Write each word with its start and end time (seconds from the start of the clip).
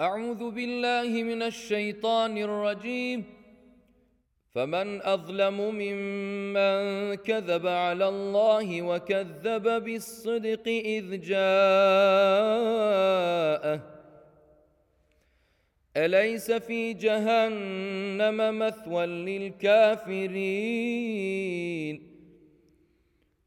أعوذ 0.00 0.50
بالله 0.50 1.22
من 1.22 1.42
الشيطان 1.42 2.38
الرجيم. 2.38 3.24
فمن 4.50 5.02
أظلم 5.02 5.74
ممن 5.74 7.14
كذب 7.14 7.66
على 7.66 8.08
الله 8.08 8.82
وكذب 8.82 9.84
بالصدق 9.84 10.68
إذ 10.68 11.20
جاءه. 11.20 11.40
أليس 15.96 16.52
في 16.52 16.92
جهنم 16.92 18.58
مثوى 18.58 19.06
للكافرين؟ 19.06 20.18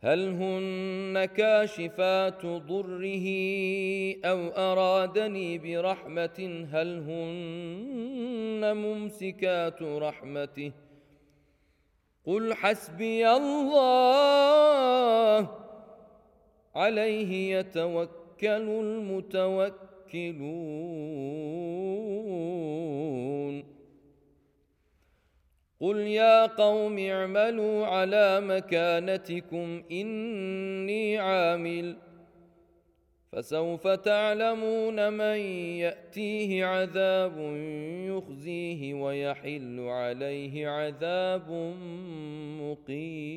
هل 0.00 0.28
هن 0.28 1.24
كاشفات 1.24 2.46
ضره 2.46 3.26
أو 4.24 4.48
أرادني 4.48 5.58
برحمة؟ 5.58 6.66
هل 6.72 6.98
هن 6.98 8.76
ممسكات 8.76 9.82
رحمته؟ 9.82 10.72
قل 12.26 12.54
حسبي 12.54 13.30
الله. 13.30 14.68
عليه 16.74 17.58
يتوكل 17.58 18.68
المتوكلون. 18.68 20.06
قل 25.80 25.96
يا 25.96 26.46
قوم 26.46 26.98
اعملوا 26.98 27.86
على 27.86 28.40
مكانتكم 28.40 29.82
اني 29.90 31.18
عامل 31.18 31.96
فسوف 33.32 33.88
تعلمون 33.88 35.12
من 35.12 35.36
ياتيه 35.80 36.64
عذاب 36.64 37.38
يخزيه 38.08 38.94
ويحل 38.94 39.80
عليه 39.80 40.68
عذاب 40.68 41.50
مقيم 42.60 43.36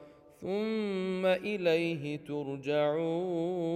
ثم 0.41 1.25
إليه 1.25 2.17
ترجعون. 2.17 3.71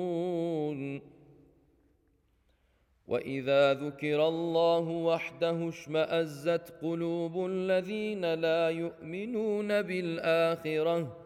وإذا 3.07 3.73
ذكر 3.73 4.27
الله 4.27 4.89
وحده 4.89 5.69
اشمأزت 5.69 6.73
قلوب 6.81 7.45
الذين 7.45 8.33
لا 8.33 8.69
يؤمنون 8.69 9.81
بالآخرة. 9.81 11.17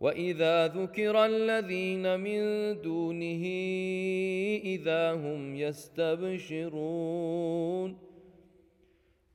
وإذا 0.00 0.66
ذكر 0.66 1.24
الذين 1.24 2.20
من 2.20 2.40
دونه 2.82 3.44
إذا 4.64 5.12
هم 5.12 5.56
يستبشرون. 5.56 6.66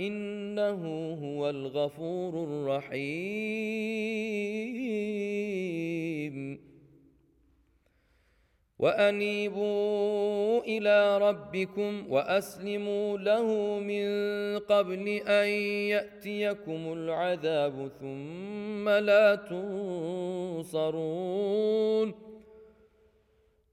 إنه 0.00 1.12
هو 1.24 1.50
الغفور 1.50 2.44
الرحيم. 2.44 3.80
وأنيبوا 8.78 10.60
إلى 10.60 11.18
ربكم 11.18 12.12
وأسلموا 12.12 13.18
له 13.18 13.78
من 13.78 14.04
قبل 14.58 15.08
أن 15.08 15.48
يأتيكم 15.88 16.92
العذاب 16.92 17.90
ثم 18.00 18.88
لا 18.88 19.34
تنصرون. 20.70 22.29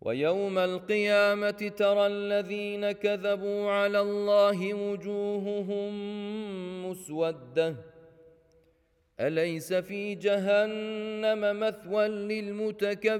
ويوم 0.00 0.58
القيامة 0.58 1.72
ترى 1.76 2.06
الذين 2.06 2.92
كذبوا 2.92 3.70
على 3.70 4.00
الله 4.00 4.74
وجوههم 4.74 5.92
مسودة. 6.90 7.76
أليس 9.20 9.72
في 9.72 10.14
جهنم 10.14 11.60
مثوى 11.60 12.08
للمتكبرين؟ 12.08 13.16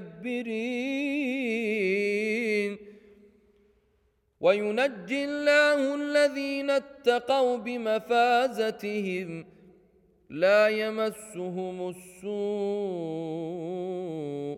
وينجي 4.39 5.25
الله 5.25 5.95
الذين 5.95 6.69
اتقوا 6.69 7.57
بمفازتهم 7.57 9.45
لا 10.29 10.67
يمسهم 10.67 11.89
السوء. 11.89 12.31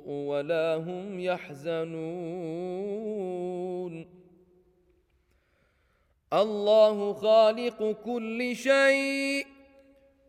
ولا 0.07 0.75
هم 0.75 1.19
يحزنون. 1.19 1.83
الله 6.33 7.13
خالق 7.13 7.91
كل 8.05 8.55
شيء 8.55 9.45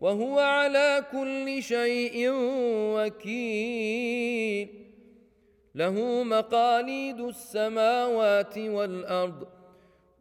وهو 0.00 0.38
على 0.38 1.04
كل 1.12 1.62
شيء 1.62 2.30
وكيل. 2.94 4.68
له 5.74 6.22
مقاليد 6.22 7.20
السماوات 7.20 8.58
والأرض 8.58 9.53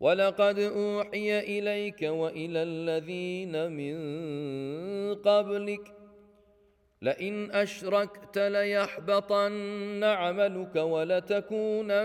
ولقد 0.00 0.58
اوحي 0.58 1.38
اليك 1.38 2.02
والى 2.02 2.62
الذين 2.62 3.72
من 3.72 3.94
قبلك 5.14 5.94
لئن 7.02 7.50
اشركت 7.50 8.38
ليحبطن 8.38 10.04
عملك 10.04 10.76
ولتكونن 10.76 12.00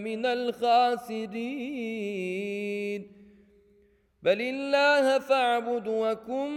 من 0.00 0.26
الخاسرين 0.26 1.34
بل 4.22 4.40
الله 4.40 5.18
فاعبد 5.18 5.88
وكن 5.88 6.50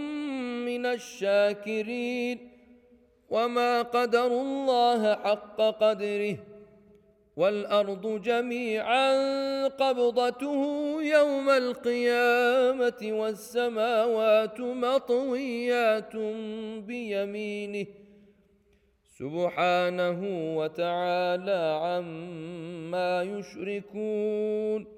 من 0.66 0.86
الشاكرين 0.86 2.50
وما 3.30 3.82
قدروا 3.82 4.42
الله 4.42 5.14
حق 5.14 5.60
قدره 5.60 6.36
والأرض 7.38 8.22
جميعا 8.22 9.12
قبضته 9.68 10.62
يوم 11.02 11.50
القيامة 11.50 13.00
والسماوات 13.02 14.60
مطويات 14.60 16.16
بيمينه. 16.86 17.86
سبحانه 19.18 20.20
وتعالى 20.58 21.80
عما 21.82 23.22
يشركون. 23.22 24.97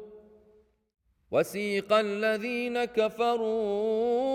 وسيق 1.31 1.93
الذين 1.93 2.85
كفروا 2.85 4.31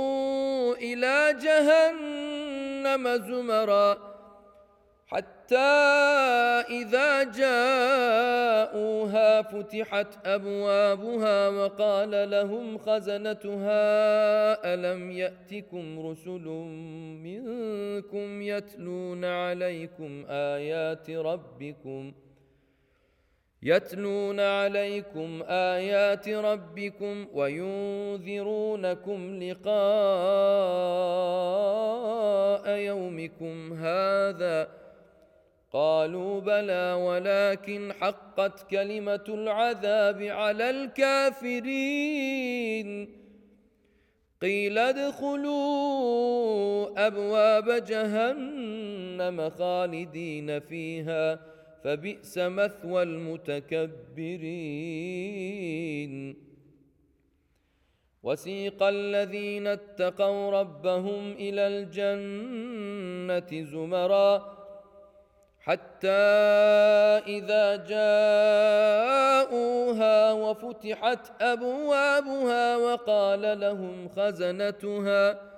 إلى 0.77 1.37
جهنم 1.43 3.09
زمرا 3.17 4.17
حتى 5.07 5.57
إذا 6.71 7.23
جاءوها 7.23 8.73
فتحت 9.43 10.27
أبوابها 10.27 11.49
وقال 11.49 12.31
لهم 12.31 12.79
خزنتها 12.79 13.75
ألم 14.75 15.11
يأتكم 15.11 16.07
رسل 16.07 16.49
منكم 17.23 18.43
يتلون 18.43 19.25
عليكم 19.25 20.25
آيات 20.29 21.11
ربكم 21.11 22.13
ۖ 22.23 22.26
يتلون 23.63 24.41
عليكم 24.41 25.43
آيات 25.49 26.29
ربكم 26.29 27.27
وينذرونكم 27.35 28.63
لقاء 29.43 29.67
يومكم 32.71 33.73
هذا. 33.73 34.69
قالوا 35.73 36.41
بلى 36.41 36.93
ولكن 36.93 37.93
حقت 38.01 38.71
كلمة 38.71 39.25
العذاب 39.29 40.23
على 40.23 40.71
الكافرين. 40.71 41.67
قيل 44.43 44.79
ادخلوا 44.79 45.87
أبواب 47.07 47.85
جهنم 47.85 49.51
خالدين 49.51 50.61
فيها. 50.61 51.56
فبئس 51.87 52.39
مثوى 52.39 53.03
المتكبرين. 53.03 54.37
وسيق 58.23 58.83
الذين 58.83 59.67
اتقوا 59.67 60.51
ربهم 60.51 61.33
إلى 61.33 61.67
الجنة 61.69 63.65
زمرا 63.65 64.57
حتى 65.61 66.09
إذا 67.27 67.77
جاءوها 67.87 69.53
وفتحت 70.33 71.43
أبوابها 71.43 72.77
وقال 72.77 73.61
لهم 73.61 74.09
خزنتها 74.09 75.56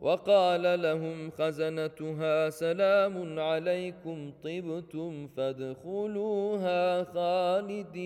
وقال 0.00 0.82
لهم 0.82 1.30
خزنتها 1.30 2.50
سلام 2.50 3.38
عليكم 3.38 4.32
طبتم 4.44 5.28
فادخلوها 5.36 7.04
خالدين. 7.04 8.00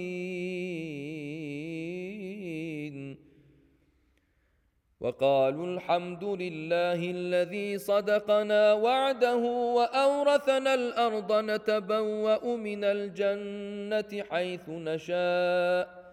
وقالوا 5.00 5.66
الحمد 5.66 6.24
لله 6.24 7.10
الذي 7.10 7.78
صدقنا 7.78 8.72
وعده 8.72 9.36
وأورثنا 9.76 10.74
الأرض 10.74 11.32
نتبوأ 11.32 12.56
من 12.56 12.84
الجنة 12.84 14.24
حيث 14.30 14.68
نشاء. 14.68 16.03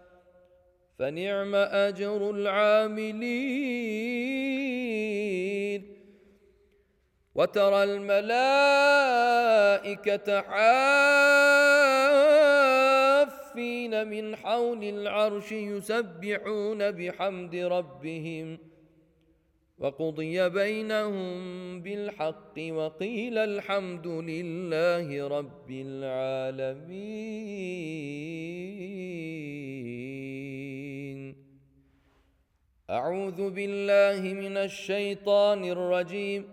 فنعم 1.01 1.55
أجر 1.55 2.29
العاملين. 2.29 3.41
وترى 7.36 7.84
الملائكة 7.84 8.81
حافين 10.41 10.88
من 14.08 14.36
حول 14.36 14.84
العرش 14.84 15.51
يسبحون 15.51 16.91
بحمد 16.91 17.55
ربهم. 17.55 18.58
وقضي 19.79 20.50
بينهم 20.50 21.81
بالحق 21.81 22.53
وقيل 22.58 23.38
الحمد 23.38 24.08
لله 24.08 25.27
رب 25.27 25.72
العالمين. 25.72 27.01
أعوذ 32.91 33.50
بالله 33.50 34.33
من 34.33 34.57
الشيطان 34.57 35.65
الرجيم. 35.65 36.43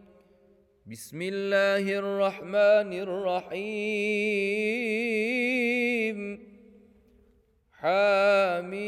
بسم 0.87 1.23
الله 1.23 1.99
الرحمن 1.99 2.93
الرحيم. 2.93 3.59
حميم. 7.73 8.79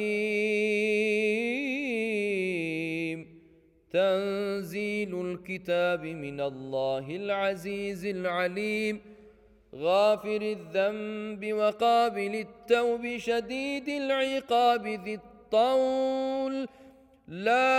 تنزيل 3.92 5.20
الكتاب 5.20 6.04
من 6.06 6.40
الله 6.40 7.16
العزيز 7.16 8.06
العليم. 8.06 9.00
غافر 9.74 10.42
الذنب 10.42 11.52
وقابل 11.52 12.34
التوب 12.34 13.16
شديد 13.16 13.88
العقاب 13.88 14.86
ذي 14.86 15.14
الطول. 15.14 16.79
لا 17.30 17.70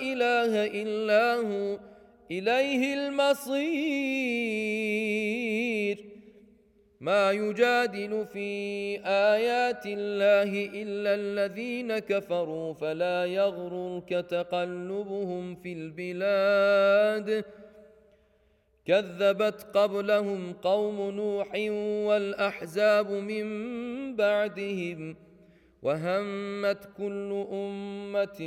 إله 0.00 0.66
إلا 0.82 1.34
هو. 1.34 1.78
إليه 2.30 2.94
المصير. 2.94 3.70
ما 7.00 7.30
يجادل 7.32 8.26
في 8.32 9.00
آيات 9.06 9.86
الله 9.86 10.70
إلا 10.82 11.14
الذين 11.14 11.98
كفروا 11.98 12.74
فلا 12.74 13.24
يغررك 13.24 14.08
تقلبهم 14.08 15.54
في 15.54 15.72
البلاد. 15.72 17.44
كذبت 18.86 19.66
قبلهم 19.74 20.52
قوم 20.52 21.10
نوح 21.10 21.54
والأحزاب 22.06 23.10
من 23.10 23.46
بعدهم. 24.16 25.29
وهمت 25.82 26.88
كل 26.96 27.46
امه 27.52 28.38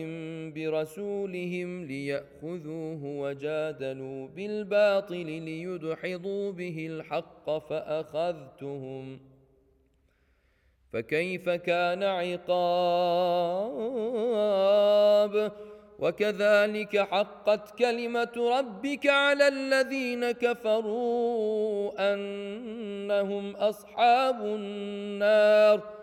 برسولهم 0.56 1.86
لياخذوه 1.86 3.04
وجادلوا 3.04 4.28
بالباطل 4.28 5.26
ليدحضوا 5.26 6.52
به 6.52 6.88
الحق 6.90 7.58
فاخذتهم 7.58 9.20
فكيف 10.94 11.50
كان 11.50 12.04
عقاب؟ 12.04 12.54
وكذلك 16.00 16.98
حقت 16.98 17.78
كلمه 17.80 18.58
ربك 18.60 19.08
على 19.08 19.48
الذين 19.48 20.32
كفروا 20.32 22.14
انهم 22.14 23.56
اصحاب 23.56 24.46
النار 24.46 26.03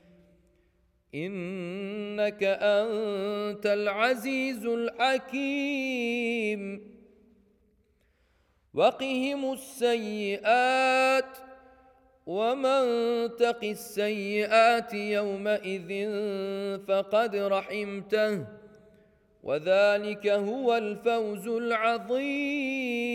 إنك 1.15 2.43
أنت 2.43 3.65
العزيز 3.65 4.65
الحكيم. 4.65 6.11
وقهم 8.73 9.53
السيئات 9.53 11.37
ومن 12.25 12.83
تق 13.35 13.63
السيئات 13.63 14.93
يومئذ 14.93 16.09
فقد 16.87 17.35
رحمته 17.35 18.45
وذلك 19.43 20.27
هو 20.27 20.77
الفوز 20.77 21.47
العظيم. 21.47 23.11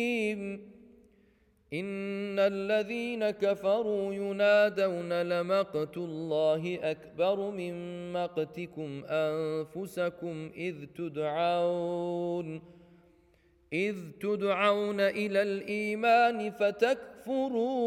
ان 1.73 2.39
الذين 2.39 3.31
كفروا 3.31 4.15
ينادون 4.15 5.23
لمقت 5.23 5.97
الله 5.97 6.79
اكبر 6.83 7.51
من 7.51 7.73
مقتكم 8.13 9.05
انفسكم 9.05 10.51
اذ 10.57 10.75
تدعون 10.97 12.63
اذ 13.73 13.97
تدعون 14.21 15.01
إلى 15.01 15.43
الايمان 15.43 16.51
فتكفرون. 16.51 17.87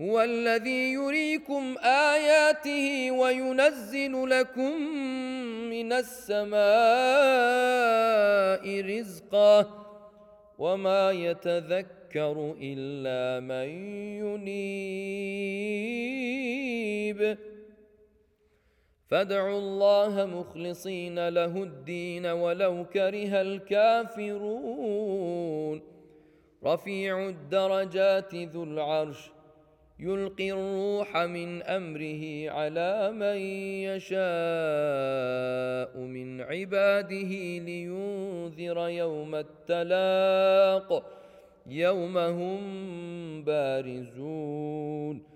هو 0.00 0.22
الذي 0.22 0.92
يريكم 0.92 1.76
آياته 1.84 3.10
وينزل 3.10 4.30
لكم 4.30 4.80
من 5.70 5.92
السماء 5.92 6.60
رزقا. 8.80 9.86
وما 10.58 11.10
يتذكر 11.10 12.54
إلا 12.60 13.40
من 13.40 13.68
ينيب. 14.24 14.46
فادعوا 19.08 19.58
الله 19.58 20.26
مخلصين 20.26 21.28
له 21.28 21.62
الدين 21.62 22.26
ولو 22.26 22.84
كره 22.84 23.42
الكافرون. 23.42 25.16
رفيع 26.64 27.28
الدرجات 27.28 28.34
ذو 28.34 28.64
العرش 28.64 29.30
يلقي 29.98 30.52
الروح 30.52 31.16
من 31.16 31.62
أمره 31.62 32.50
على 32.50 33.12
من 33.12 33.36
يشاء 33.86 34.16
من 36.00 36.40
عباده 36.40 37.58
لينذر 37.58 38.88
يوم 38.88 39.34
التلاق. 39.34 41.12
يوم 41.66 42.18
هم 42.18 43.44
بارزون. 43.44 45.35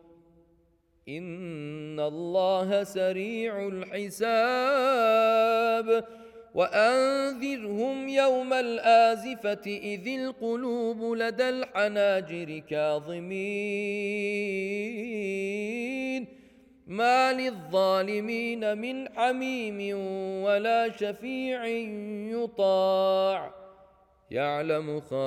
ان 1.17 1.99
الله 1.99 2.83
سريع 2.83 3.67
الحساب 3.67 5.07
وانذرهم 6.55 8.09
يوم 8.09 8.53
الازفه 8.53 9.61
اذ 9.65 10.07
القلوب 10.07 11.13
لدى 11.17 11.49
الحناجر 11.49 12.61
كاظمين 12.69 13.81
ما 16.87 17.33
للظالمين 17.33 18.77
من 18.77 19.09
حميم 19.09 19.97
ولا 20.43 20.91
شفيع 20.91 21.65
يطاع 22.31 23.60
يعلم 24.31 24.99
خائنة 24.99 25.23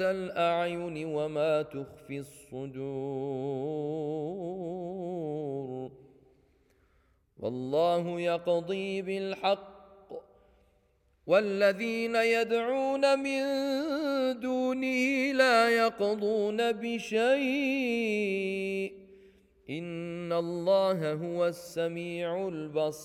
الأعين 0.00 1.06
وما 1.06 1.62
تخفي 1.62 2.18
الصدور. 2.18 2.74
والله 7.38 8.20
يقضي 8.20 9.02
بالحق. 9.02 9.74
والذين 11.26 12.16
يدعون 12.16 13.18
من 13.18 13.42
دونه 14.40 15.32
لا 15.32 15.70
يقضون 15.70 16.72
بشيء. 16.72 17.24
إن 19.70 20.32
الله 20.32 21.12
هو 21.12 21.46
السميع 21.46 22.48
البصير. 22.48 23.04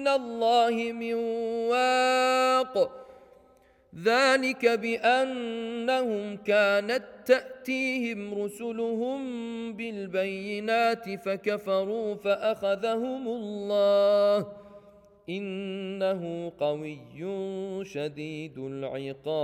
من 0.00 0.08
الله 0.08 0.92
من 0.92 1.14
واق. 1.68 2.90
ذلك 4.04 4.66
بأنهم 4.66 6.36
كانت 6.36 7.02
تأتيهم 7.26 8.42
رسلهم 8.42 9.20
بالبينات 9.72 11.10
فكفروا 11.24 12.14
فأخذهم 12.14 13.28
الله. 13.28 14.46
إنه 15.28 16.52
قوي 16.60 16.98
شديد 17.84 18.58
العقاب. 18.58 19.40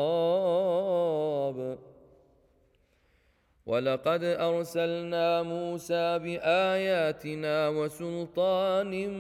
ولقد 3.67 4.25
ارسلنا 4.25 5.43
موسى 5.43 6.19
باياتنا 6.19 7.69
وسلطان 7.69 9.11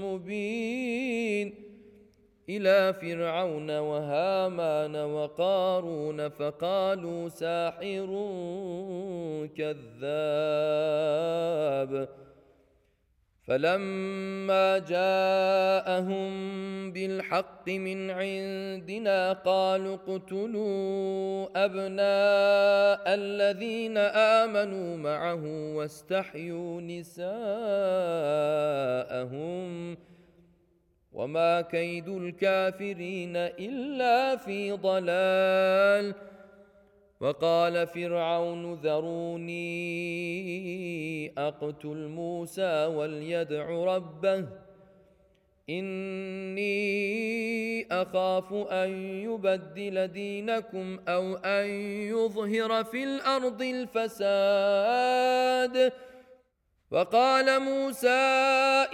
مبين 0.00 1.54
إلى 2.48 2.94
فرعون 2.94 3.78
وهامان 3.78 4.96
وقارون 4.96 6.28
فقالوا 6.28 7.28
ساحر 7.28 8.06
كذاب 9.56 11.00
فلما 13.50 14.78
جاءهم 14.78 16.30
بالحق 16.92 17.68
من 17.68 18.10
عندنا 18.10 19.32
قالوا 19.32 19.94
اقتلوا 19.94 21.48
أبناء 21.64 23.14
الذين 23.14 23.98
آمنوا 23.98 24.96
معه 24.96 25.74
واستحيوا 25.74 26.80
نساءهم 26.80 27.30
وما 31.12 31.60
كيد 31.60 32.08
الكافرين 32.08 33.36
إلا 33.36 34.36
في 34.36 34.72
ضلال 34.72 36.14
وقال 37.20 37.86
فرعون 37.86 38.74
ذروني 38.74 39.60
أقتل 41.38 42.08
موسى 42.08 42.86
وليدع 42.86 43.70
ربه. 43.70 44.46
إني 45.70 46.70
أخاف 47.92 48.52
أن 48.52 48.90
يبدل 49.22 50.08
دينكم 50.08 50.98
أو 51.08 51.34
أن 51.34 51.66
يظهر 52.08 52.84
في 52.84 53.04
الأرض 53.04 53.62
الفساد. 53.62 55.12
وقال 56.90 57.62
موسى 57.62 58.86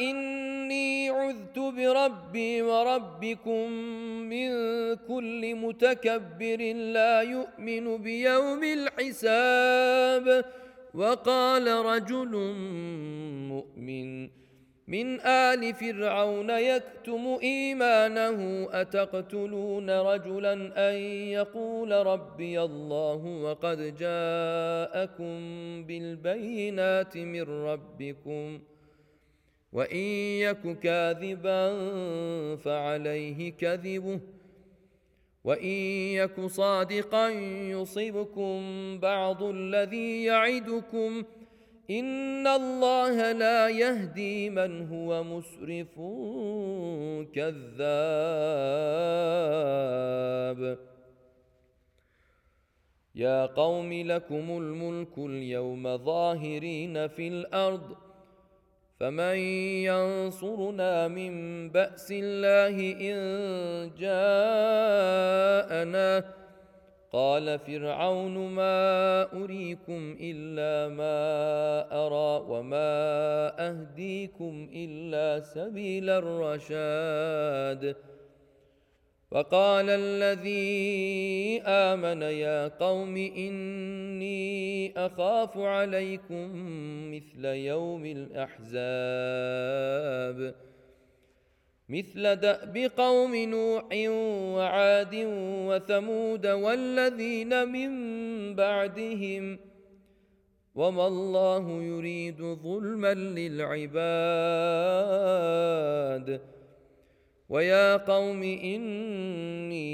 إني 0.67 1.11
عذت 1.11 1.59
بربي 1.59 2.63
وربكم 2.63 3.71
من 4.27 4.49
كل 5.07 5.55
متكبر 5.55 6.61
لا 6.75 7.23
يؤمن 7.23 7.97
بيوم 8.03 8.65
الحساب. 8.65 10.45
وقال 10.95 11.67
رجل 11.69 12.33
مؤمن 13.53 14.31
من 14.89 15.21
آل 15.21 15.75
فرعون 15.75 16.51
يكتم 16.51 17.39
إيمانه 17.43 18.69
أتقتلون 18.73 19.91
رجلا 19.91 20.53
أن 20.91 20.95
يقول 21.39 21.93
ربي 21.93 22.61
الله 22.63 23.23
وقد 23.43 23.79
جاءكم 23.99 25.37
بالبينات 25.87 27.17
من 27.17 27.43
ربكم؟ 27.43 28.61
وإن 29.77 29.97
يك 30.41 30.79
كاذبا 30.79 31.77
فعليه 32.57 33.53
كذبه. 33.53 34.21
وإن 35.45 35.77
يك 36.19 36.41
صادقا 36.41 37.29
يصبكم 37.71 38.61
بعض 38.99 39.43
الذي 39.43 40.25
يعدكم 40.25 41.23
ۖ. 41.23 41.27
إن 41.91 42.47
الله 42.47 43.33
لا 43.33 43.69
يهدي 43.69 44.51
من 44.51 44.89
هو 44.89 45.25
مسرف 45.25 45.95
كذاب. 47.35 47.67
يا 53.15 53.47
قوم 53.47 53.93
لكم 53.93 54.59
الملك 54.59 55.19
اليوم 55.19 55.97
ظاهرين 55.97 57.09
في 57.09 57.29
الأرض. 57.29 58.06
فمن 59.01 59.37
ينصرنا 59.85 61.09
من 61.09 61.33
باس 61.71 62.09
الله 62.11 62.77
ان 63.01 63.19
جاءنا 63.99 65.27
قال 67.13 67.59
فرعون 67.59 68.37
ما 68.39 69.23
اريكم 69.33 70.17
الا 70.21 70.95
ما 70.95 71.17
ارى 72.07 72.45
وما 72.49 72.89
اهديكم 73.69 74.69
الا 74.75 75.41
سبيل 75.41 76.11
الرشاد 76.11 77.97
وقال 79.31 79.91
الذي 79.91 81.63
امن 81.63 82.23
يا 82.23 82.69
قوم 82.69 83.17
إني 84.17 84.93
أخاف 85.07 85.59
عليكم 85.59 86.51
مثل 87.15 87.45
يوم 87.45 88.07
الأحزاب. 88.07 88.77
مثل 91.89 92.37
دأب 92.37 92.91
قوم 92.97 93.37
نوح 93.37 93.85
وعاد 94.57 95.15
وثمود 95.69 96.47
والذين 96.47 97.69
من 97.69 97.91
بعدهم. 98.55 99.59
وما 100.75 101.07
الله 101.07 101.83
يريد 101.83 102.43
ظلما 102.43 103.15
للعباد. 103.15 103.97
ويا 107.49 107.97
قوم 107.97 108.43
إني 108.43 109.87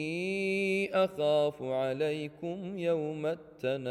أخاف 0.94 1.62
عليكم 1.62 2.78
يوم 2.78 3.26
التناد. 3.26 3.82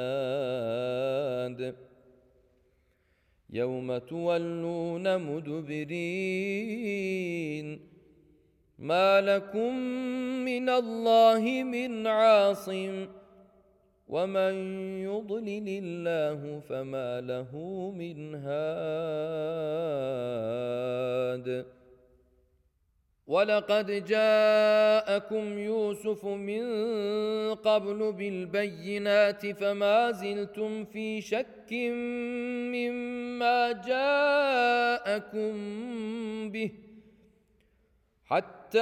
يوم 3.49 3.97
تولون 3.97 5.17
مدبرين. 5.17 5.91
ما 8.79 9.21
لكم 9.21 9.75
من 10.45 10.69
الله 10.69 11.63
من 11.63 12.07
عاصم. 12.07 13.07
ومن 14.07 14.53
يضلل 15.03 15.83
الله 15.83 16.59
فما 16.59 17.21
له 17.21 17.55
من 17.97 18.35
هاد. 18.35 18.61
ولقد 23.27 24.05
جاءكم 24.05 25.57
يوسف 25.57 26.25
من 26.25 26.63
قبل 27.55 28.13
بالبينات 28.13 29.45
فما 29.45 30.11
زلتم 30.11 30.85
في 30.85 31.21
شك 31.21 31.71
مما 32.73 33.71
جاءكم 33.71 35.51
به 36.49 36.71
حتى 38.25 38.79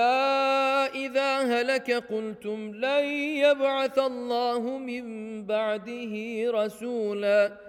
اذا 0.95 1.37
هلك 1.37 1.91
قلتم 1.91 2.71
لن 2.75 3.05
يبعث 3.45 3.99
الله 3.99 4.77
من 4.77 5.05
بعده 5.45 6.43
رسولا 6.51 7.68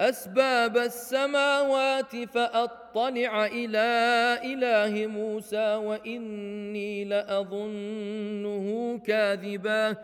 أسباب 0.00 0.76
السماوات 0.76 2.16
فأطلع 2.16 3.46
إلى 3.46 4.38
إله 4.44 5.06
موسى 5.06 5.74
وإني 5.74 7.04
لأظنه 7.04 8.98
كاذبا. 9.06 9.96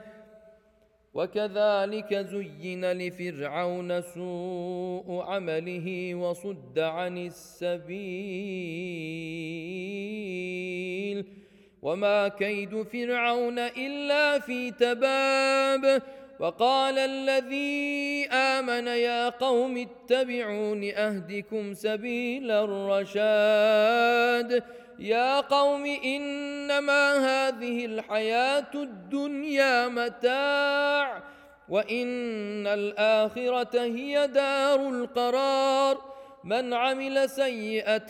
وكذلك 1.15 2.15
زين 2.15 2.93
لفرعون 2.93 4.01
سوء 4.03 5.23
عمله 5.23 6.15
وصد 6.15 6.79
عن 6.79 7.19
السبيل. 7.19 7.89
وما 11.83 12.29
كيد 12.29 12.83
فرعون 12.83 13.59
إلا 13.59 14.39
في 14.39 14.71
تباب. 14.71 16.03
وقال 16.41 16.99
الذي 16.99 18.29
آمن 18.33 18.87
يا 18.87 19.29
قوم 19.29 19.77
اتبعون 19.77 20.91
أهدكم 20.91 21.75
سبيل 21.75 22.51
الرشاد. 22.51 24.63
يا 24.99 25.41
قوم 25.41 25.87
إنما 25.87 27.19
هذه 27.19 27.85
الحياة 27.85 28.71
الدنيا 28.75 29.89
متاع 29.89 31.23
وإن 31.69 32.67
الآخرة 32.67 33.81
هي 33.81 34.27
دار 34.27 34.89
القرار. 34.89 36.09
من 36.45 36.75
عمل 36.75 37.31
سيئة 37.31 38.09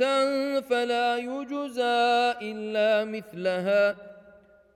فلا 0.61 1.17
يجزى 1.17 2.35
إلا 2.43 3.05
مثلها. 3.05 3.97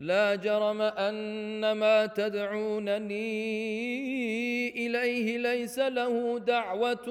لا 0.00 0.34
جرم 0.34 0.80
أن 0.82 1.72
ما 1.72 2.06
تدعونني 2.06 3.20
إليه 4.86 5.38
ليس 5.38 5.78
له 5.78 6.38
دعوة 6.38 7.06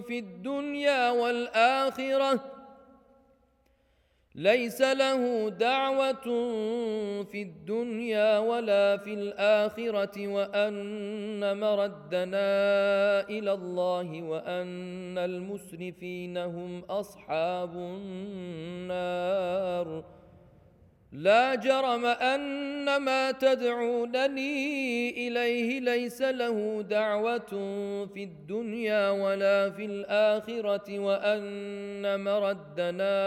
في 0.00 0.18
الدنيا 0.18 1.10
والآخرة. 1.10 2.44
ليس 4.34 4.80
له 4.82 5.48
دعوة 5.48 6.24
في 7.22 7.42
الدنيا 7.42 8.38
ولا 8.38 8.96
في 8.96 9.14
الآخرة 9.14 10.28
وأن 10.28 11.60
مردنا 11.60 12.40
إلى 13.28 13.52
الله 13.52 14.22
وأن 14.22 15.18
المسرفين 15.18 16.36
هم 16.38 16.80
أصحاب 16.90 17.76
النار. 18.96 19.40
لا 21.12 21.54
جرم 21.54 22.06
أن 22.06 22.96
ما 22.96 23.30
تدعونني 23.30 25.10
إليه 25.28 25.80
ليس 25.80 26.22
له 26.22 26.82
دعوة 26.82 27.50
في 28.14 28.22
الدنيا 28.22 29.10
ولا 29.10 29.70
في 29.70 29.84
الآخرة 29.84 30.98
وأن 30.98 32.24
مردنا 32.24 33.20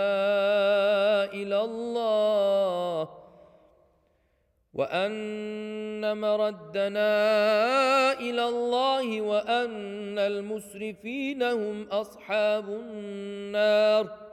إلى 1.34 1.62
الله 1.62 3.10
وأن 4.74 6.18
مردنا 6.18 7.14
إلى 8.20 8.46
الله 8.46 9.22
وأن 9.22 10.20
المسرفين 10.20 11.44
هم 11.44 11.88
أصحاب 11.92 12.70
النار 12.70 14.33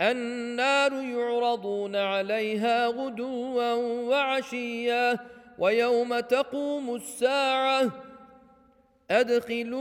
النار 0.00 0.92
يعرضون 0.92 1.96
عليها 1.96 2.86
غدوا 2.86 3.72
وعشيا 4.10 5.18
ويوم 5.58 6.20
تقوم 6.20 6.94
الساعة. 6.94 7.90
أدخلوا 9.10 9.76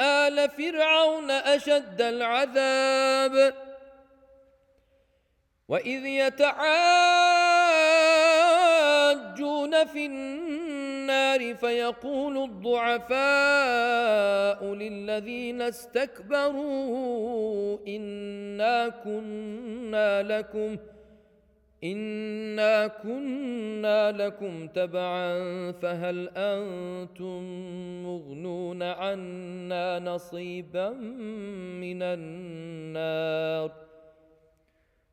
آل 0.00 0.50
فرعون 0.50 1.30
أشد 1.30 2.02
العذاب. 2.02 3.54
وإذ 5.68 6.06
يتعاجون 6.06 6.64
في 9.84 10.06
النار 11.42 11.54
فيقول 11.54 12.38
الضعفاء 12.38 13.14
للذين 14.74 15.62
استكبروا 15.62 16.98
إنا 17.88 18.88
كنا 18.88 20.22
لكم 20.22 20.76
إنا 21.84 22.86
كنا 22.86 24.12
لكم 24.12 24.68
تبعا 24.68 25.72
فهل 25.72 26.28
أنتم 26.36 27.42
مغنون 28.04 28.82
عنا 28.82 29.98
نصيبا 29.98 30.90
من 31.80 32.02
النار؟ 32.02 33.72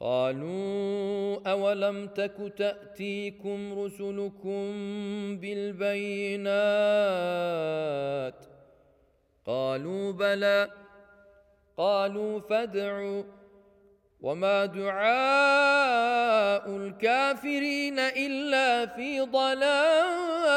قالوا 0.00 1.50
أولم 1.50 2.06
تك 2.06 2.52
تأتيكم 2.56 3.78
رسلكم 3.78 4.72
بالبينات 5.40 6.46
قالوا 9.46 10.12
بلى 10.12 10.70
قالوا 11.76 12.40
فادعوا 12.40 13.22
وما 14.20 14.66
دعاء 14.66 15.06
الكافرين 16.76 17.98
إلا 17.98 18.86
في 18.86 19.20
ضلال 19.20 20.56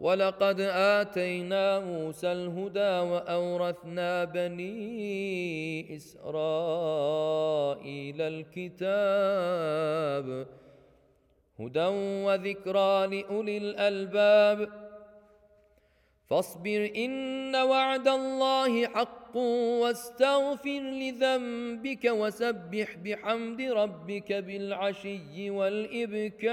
ولقد 0.00 0.60
آتينا 0.60 1.80
موسى 1.80 2.32
الهدى 2.32 3.10
وأورثنا 3.10 4.24
بني 4.24 5.96
إسرائيل 5.96 6.96
الكتاب 8.22 9.46
هدى 11.60 11.86
وذكرى 12.24 13.06
لأولي 13.06 13.58
الألباب. 13.58 14.68
فاصبر 16.30 16.90
إن 16.96 17.56
وعد 17.56 18.08
الله 18.08 18.86
حق 18.86 19.36
واستغفر 19.36 20.80
لذنبك 20.80 22.04
وسبح 22.04 22.96
بحمد 23.04 23.60
ربك 23.60 24.32
بالعشي 24.32 25.50
والإبكار. 25.50 26.52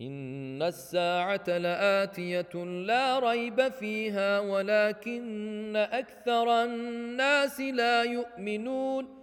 ان 0.00 0.62
الساعة 0.62 1.58
لاتيه 1.58 2.64
لا 2.64 3.18
ريب 3.18 3.68
فيها 3.68 4.40
ولكن 4.40 5.76
أكثر 5.76 6.64
الناس 6.64 7.60
لا 7.60 8.02
يؤمنون 8.02 9.20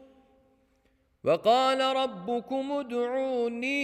وقال 1.23 1.81
ربكم 1.81 2.71
ادعوني 2.71 3.77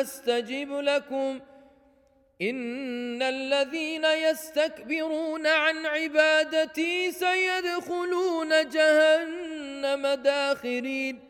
استجب 0.00 0.72
لكم 0.72 1.40
ان 2.42 3.22
الذين 3.22 4.04
يستكبرون 4.04 5.46
عن 5.46 5.86
عبادتي 5.86 7.12
سيدخلون 7.12 8.68
جهنم 8.68 10.06
داخرين 10.06 11.29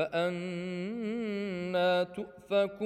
فأنا 0.00 1.92
تؤفكون. 2.04 2.80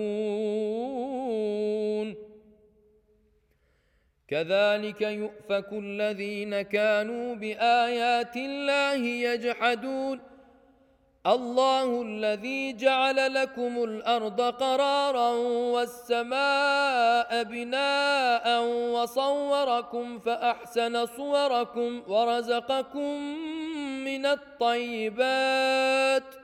كذلك 4.29 5.01
يؤفك 5.01 5.73
الذين 5.73 6.63
كانوا 6.63 7.35
بآيات 7.35 8.37
الله 8.37 9.07
يجحدون. 9.07 10.21
الله 11.27 12.03
الذي 12.03 12.73
جعل 12.73 13.35
لكم 13.35 13.85
الأرض 13.85 14.41
قرارا 14.41 15.31
والسماء 15.75 17.43
بناء 17.43 18.63
وصوركم 18.67 20.19
فأحسن 20.19 21.07
صوركم 21.07 22.03
ورزقكم 22.09 23.21
من 24.05 24.27
الطيبات 24.27 25.55
ۖ. 26.35 26.44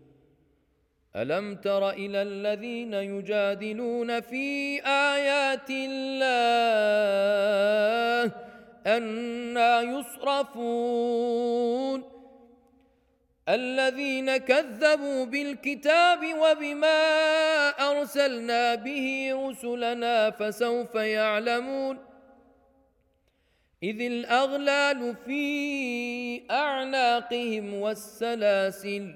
ألم 1.15 1.55
تر 1.55 1.89
إلى 1.89 2.21
الذين 2.21 2.93
يجادلون 2.93 4.19
في 4.21 4.81
آيات 4.85 5.69
الله 5.69 6.71
أنا 8.87 9.81
يصرفون؟ 9.81 11.31
الذين 13.49 14.37
كذبوا 14.37 15.25
بالكتاب 15.25 16.19
وبما 16.23 16.99
أرسلنا 17.69 18.75
به 18.75 19.31
رسلنا 19.33 20.29
فسوف 20.31 20.95
يعلمون؟ 20.95 21.97
إذ 23.83 24.01
الأغلال 24.01 25.15
في 25.25 26.51
أعناقهم 26.51 27.73
والسلاسل 27.73 29.15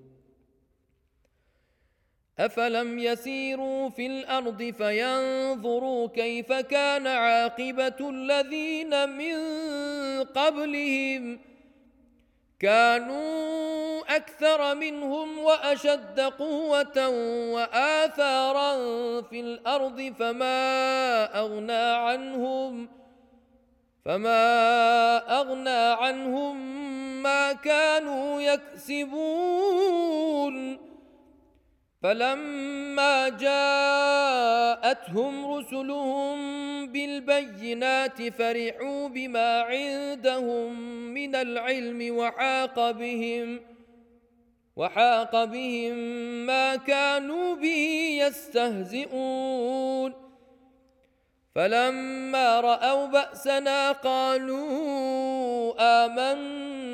افلم 2.39 2.99
يسيروا 2.99 3.89
في 3.89 4.05
الأرض 4.05 4.73
فينظروا 4.77 6.07
كيف 6.07 6.53
كان 6.53 7.07
عاقبه 7.07 8.09
الذين 8.09 9.09
من 9.09 9.35
قبلهم 10.23 11.39
كانوا 12.59 14.15
أكثر 14.15 14.75
منهم 14.75 15.39
واشد 15.39 16.19
قوه 16.19 17.07
واثارا 17.53 18.71
في 19.21 19.39
الأرض 19.39 20.13
فما 20.19 21.23
اغنى 21.39 21.83
عنهم 21.93 22.89
فما 24.05 25.17
اغنى 25.39 25.69
عنهم 25.69 26.57
ما 27.23 27.53
كانوا 27.53 28.41
يكسبون 28.41 30.11
فلما 32.01 33.29
جاءتهم 33.29 34.53
رسلهم 35.53 36.37
بالبينات 36.87 38.21
فرحوا 38.21 39.07
بما 39.07 39.61
عندهم 39.61 40.79
من 41.13 41.35
العلم 41.35 42.17
وحاق 42.17 42.91
بهم 42.91 43.59
وحاق 44.75 45.43
بهم 45.43 45.97
ما 46.45 46.75
كانوا 46.75 47.55
به 47.55 48.17
يستهزئون. 48.21 50.13
فلما 51.55 52.59
رأوا 52.59 53.05
بأسنا 53.05 53.91
قالوا 53.91 55.73
آمنا 55.79 56.60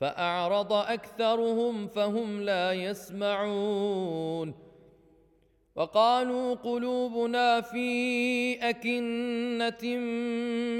فأعرض 0.00 0.72
أكثرهم 0.72 1.88
فهم 1.88 2.42
لا 2.42 2.72
يسمعون. 2.72 4.70
وقالوا 5.80 6.54
قلوبنا 6.54 7.60
في 7.60 7.88
أكنة 8.68 9.96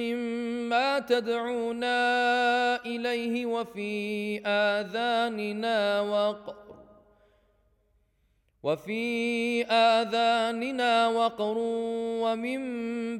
مما 0.00 0.98
تدعونا 0.98 1.96
إليه 2.86 3.46
وفي 3.46 4.40
آذاننا 4.46 6.00
وقر 6.00 6.54
وفي 8.62 9.64
آذاننا 9.64 11.08
وقر 11.08 11.56
ومن 12.22 12.60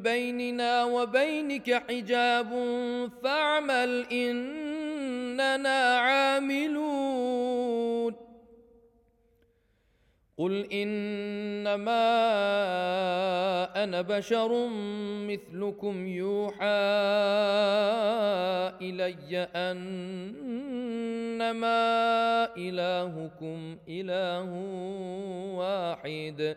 بيننا 0.03 0.85
وبينك 0.85 1.83
حجاب 1.89 2.51
فاعمل 3.23 4.07
إننا 5.41 5.99
عاملون. 5.99 8.15
قل 10.39 10.73
إنما 10.73 12.07
أنا 13.85 14.03
بشر 14.03 14.69
مثلكم 15.29 16.07
يوحى 16.07 16.65
إلي 18.81 19.37
أنما 19.37 20.11
إلهكم 22.57 23.77
إله 23.89 24.51
واحد. 25.55 26.57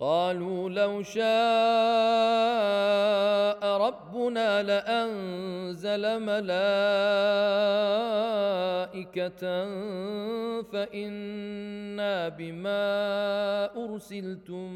قالوا 0.00 0.70
لو 0.70 1.02
شاء 1.02 1.20
ربنا 3.76 4.62
لأنزل 4.62 6.20
ملائكة 6.20 6.60
فإنا 10.62 12.28
بما 12.28 12.84
أرسلتم 13.76 14.68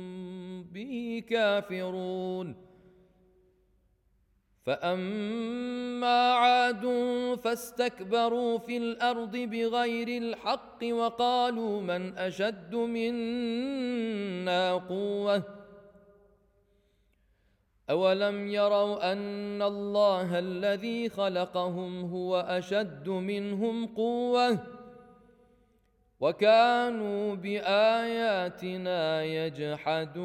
به 0.63 1.23
كافرون 1.29 2.74
فاما 4.65 6.33
عاد 6.33 6.85
فاستكبروا 7.45 8.59
في 8.59 8.77
الأرض 8.77 9.37
بغير 9.37 10.09
الحق 10.23 10.79
وقالوا 10.85 11.81
من 11.81 12.19
اشد 12.19 12.75
منا 12.75 14.73
قوه 14.73 15.43
اولم 17.91 18.49
يروا 18.49 19.13
ان 19.13 19.63
الله 19.63 20.39
الذي 20.39 21.09
خلقهم 21.09 22.05
هو 22.05 22.37
اشد 22.37 23.09
منهم 23.09 23.87
قوه 23.87 24.59
وكانوا 26.21 27.35
باياتنا 27.35 29.25
يجحدون 29.25 30.25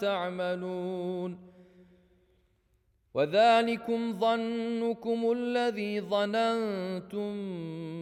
تعملون 0.00 1.46
وذلكم 3.14 4.18
ظنكم 4.20 5.32
الذي 5.32 6.00
ظننتم 6.00 7.32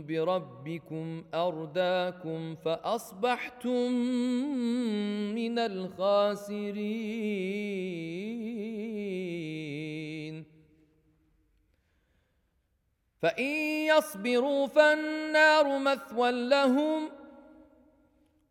بربكم 0.06 1.24
أرداكم 1.34 2.54
فأصبحتم 2.54 3.92
من 5.34 5.58
الخاسرين. 5.58 7.14
فإن 13.22 13.54
يصبروا 13.88 14.66
فالنار 14.66 15.78
مثوى 15.78 16.48
لهم 16.48 17.23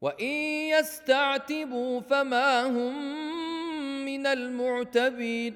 وإن 0.04 0.36
يستعتبوا 0.76 2.00
فما 2.00 2.68
هم 2.68 2.94
من 4.06 4.28
المعتبين. 4.28 5.56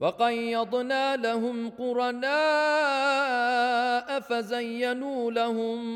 وقيضنا 0.00 1.16
لهم 1.16 1.70
قرناء 1.70 2.30
فزينوا 4.20 5.30
لهم 5.30 5.86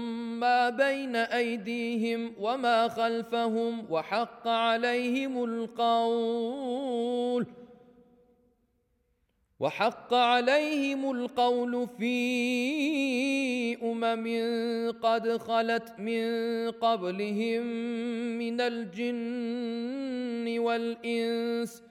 ما 0.41 0.71
بين 0.71 1.17
أيديهم 1.17 2.35
وما 2.41 2.89
خلفهم 2.89 3.87
وحق 3.91 4.49
عليهم 4.49 5.45
القول. 5.45 7.47
وحق 9.65 10.15
عليهم 10.15 11.11
القول 11.11 11.89
في 11.99 12.17
أمم 13.83 14.27
قد 15.03 15.37
خلت 15.37 15.95
من 15.99 16.25
قبلهم 16.71 17.63
من 18.39 18.61
الجن 18.61 20.59
والإنس 20.59 21.83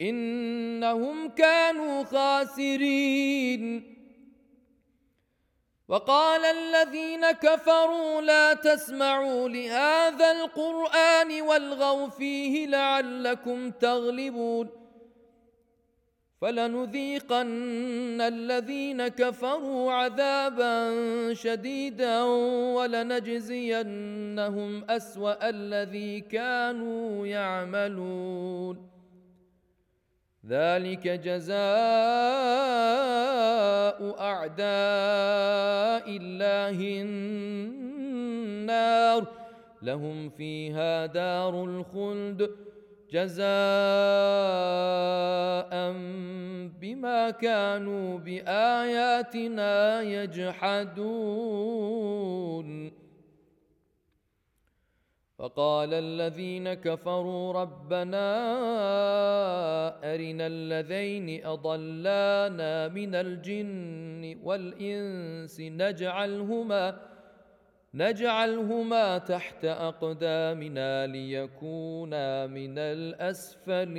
إنهم 0.00 1.28
كانوا 1.28 2.04
خاسرين. 2.04 3.92
وقال 5.88 6.44
الذين 6.44 7.30
كفروا 7.30 8.20
لا 8.20 8.54
تسمعوا 8.54 9.48
لهذا 9.48 10.32
القرآن 10.32 11.40
والغوا 11.42 12.08
فيه 12.08 12.66
لعلكم 12.66 13.70
تغلبون. 13.70 14.85
فلنذيقن 16.40 18.20
الذين 18.20 19.08
كفروا 19.08 19.92
عذابا 19.92 20.94
شديدا 21.34 22.22
ولنجزينهم 22.76 24.84
أسوأ 24.90 25.48
الذي 25.48 26.20
كانوا 26.20 27.26
يعملون. 27.26 28.96
ذلك 30.46 31.08
جزاء 31.08 31.56
أعداء 34.20 36.16
الله 36.16 36.78
النار. 38.60 39.26
لهم 39.82 40.28
فيها 40.28 41.06
دار 41.06 41.64
الخلد. 41.64 42.50
جزاء 43.10 43.46
بما 46.80 47.30
كانوا 47.30 48.18
بآياتنا 48.18 50.02
يجحدون. 50.02 51.86
فقال 55.38 55.94
الذين 55.94 56.74
كفروا 56.74 57.52
ربنا 57.52 58.28
أرنا 60.14 60.46
الذين 60.46 61.46
أضلانا 61.46 62.88
من 62.88 63.14
الجن 63.14 64.38
والإنس 64.42 65.60
نجعلهما 65.60 66.98
نجعلهما 67.96 69.18
تحت 69.18 69.64
أقدامنا 69.64 71.06
ليكونا 71.06 72.46
من 72.46 72.78
الأسفلين. 72.78 73.96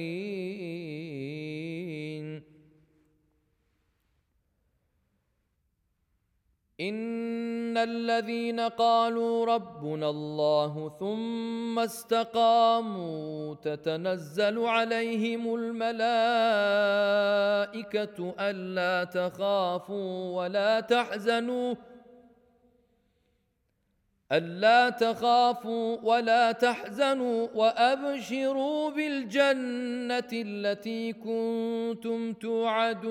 إن 6.82 7.78
الذين 7.78 8.60
قالوا 8.60 9.46
ربنا 9.46 10.10
الله 10.10 10.98
ثم 11.00 11.80
استقاموا 11.80 13.56
تتنزل 13.56 14.60
عليهم 14.60 15.56
الملائكة 15.56 15.96
ألا 18.40 19.04
تخافوا 19.04 20.38
ولا 20.38 20.80
تحزنوا 20.80 21.76
ألا 24.32 24.90
تخافوا 24.90 25.98
ولا 26.04 26.52
تحزنوا 26.52 27.48
وأبشروا 27.56 28.90
بالجنة 28.90 30.30
التي 30.34 31.14
كنتم 31.14 32.34
توعدون. 32.34 33.08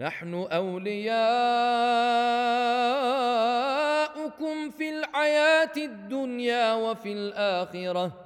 نحن 0.00 0.34
أولياؤكم 0.34 1.10
في 4.70 4.90
الحياة 4.90 5.72
الدنيا 5.76 6.74
وفي 6.74 7.12
الآخرة. 7.12 8.25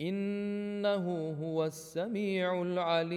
إنه 0.00 1.36
هو 1.42 1.64
السميع 1.64 2.62
العليم. 2.62 3.14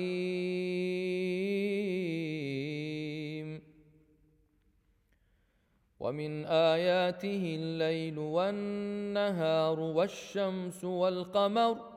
ومن 6.00 6.46
آياته 6.46 7.56
الليل 7.60 8.20
والنهار 8.20 9.80
والشمس 9.80 10.84
والقمر 10.84 11.97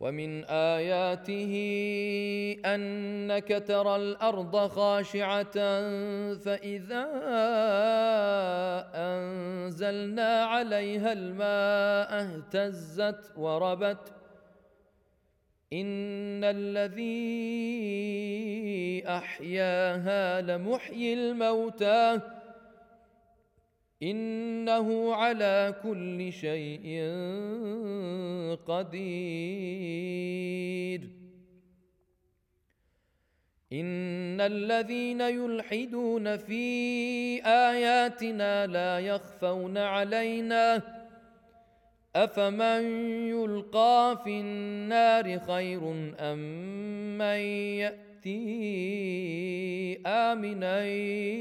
ومن 0.00 0.44
آياته 0.44 1.54
أنك 2.64 3.62
ترى 3.66 3.96
الأرض 3.96 4.56
خاشعة 4.56 5.52
فإذا 6.34 7.08
أنزلنا 8.94 10.44
عليها 10.44 11.12
الماء 11.12 12.22
اهتزت 12.22 13.32
وربت. 13.36 14.12
إن 15.72 16.44
الذي 16.44 17.48
أحياها 19.08 20.40
لمحيي 20.40 21.14
الموتى. 21.14 22.37
إنه 24.02 25.14
على 25.14 25.74
كل 25.82 26.32
شيء 26.32 27.02
قدير. 28.66 29.00
إن 33.72 34.40
الذين 34.40 35.20
يلحدون 35.20 36.36
في 36.36 36.64
آياتنا 37.44 38.66
لا 38.66 38.98
يخفون 38.98 39.78
علينا. 39.78 40.82
أفمن 42.16 42.82
يلقى 43.28 44.20
في 44.24 44.40
النار 44.40 45.38
خير 45.38 46.12
أم 46.20 46.38
من 47.18 47.38
يأتي 47.78 48.38
آمنا 50.06 50.84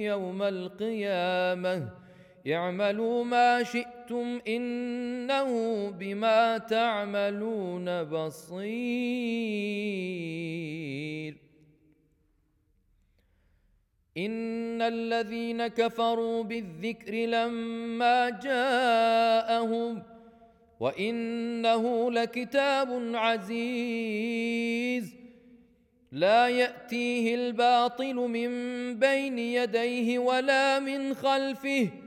يوم 0.03 0.43
القيامة؟ 0.43 2.07
اعملوا 2.48 3.24
ما 3.24 3.64
شئتم 3.64 4.39
إنه 4.48 5.89
بما 5.89 6.58
تعملون 6.58 8.04
بصير. 8.04 8.68
إن 14.18 14.82
الذين 14.82 15.68
كفروا 15.68 16.43
بالذكر 16.43 17.14
لما 17.14 18.30
جاءهم 18.30 20.04
وإنه 20.80 22.12
لكتاب 22.12 23.16
عزيز. 23.16 25.16
لا 26.12 26.48
يأتيه 26.48 27.36
الباطل 27.36 28.16
من 28.16 28.50
بين 29.00 29.39
يديه 29.39 30.20
ولا 30.20 30.80
من 30.80 31.14
خلفه 31.14 32.07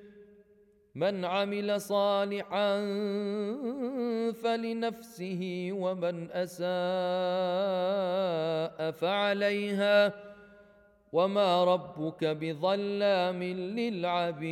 من 0.95 1.25
عمل 1.25 1.81
صالحا 1.81 2.79
فلنفسه 4.31 5.69
ومن 5.71 6.31
أساء 6.31 6.71
فعليها 8.91 10.13
وما 11.13 11.63
ربك 11.63 12.25
بظلام 12.25 13.43
للعبيد. 13.43 14.51